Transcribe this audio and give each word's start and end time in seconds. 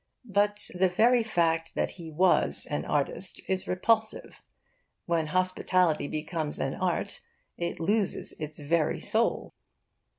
But 0.25 0.67
the 0.73 0.87
very 0.89 1.21
fact 1.21 1.75
that 1.75 1.91
he 1.91 2.09
was 2.09 2.65
an 2.71 2.85
artist 2.85 3.39
is 3.47 3.67
repulsive. 3.67 4.41
When 5.05 5.27
hospitality 5.27 6.07
becomes 6.07 6.57
an 6.57 6.73
art 6.73 7.21
it 7.55 7.79
loses 7.79 8.33
its 8.39 8.57
very 8.57 8.99
soul. 8.99 9.53